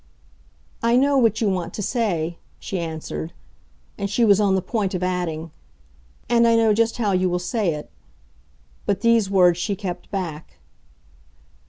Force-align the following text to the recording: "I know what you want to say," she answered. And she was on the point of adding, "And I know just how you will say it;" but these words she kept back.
"I 0.81 0.95
know 0.95 1.15
what 1.19 1.41
you 1.41 1.47
want 1.47 1.75
to 1.75 1.83
say," 1.83 2.39
she 2.57 2.79
answered. 2.79 3.33
And 3.99 4.09
she 4.09 4.25
was 4.25 4.41
on 4.41 4.55
the 4.55 4.61
point 4.63 4.95
of 4.95 5.03
adding, 5.03 5.51
"And 6.27 6.47
I 6.47 6.55
know 6.55 6.73
just 6.73 6.97
how 6.97 7.11
you 7.11 7.29
will 7.29 7.37
say 7.37 7.75
it;" 7.75 7.87
but 8.87 9.01
these 9.01 9.29
words 9.29 9.59
she 9.59 9.75
kept 9.75 10.09
back. 10.09 10.55